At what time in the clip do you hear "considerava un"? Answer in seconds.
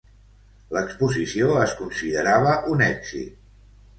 1.83-2.83